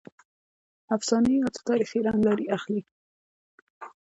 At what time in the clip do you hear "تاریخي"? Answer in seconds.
1.69-1.99